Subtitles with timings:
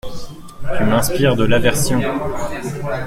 [0.75, 2.01] Tu m’inspires de l’aversion!